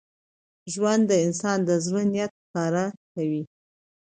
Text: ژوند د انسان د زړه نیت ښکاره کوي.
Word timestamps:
ژوند 0.73 1.01
د 1.07 1.11
انسان 1.25 1.57
د 1.63 1.69
زړه 1.85 2.01
نیت 2.11 2.31
ښکاره 2.41 2.85
کوي. 3.13 3.43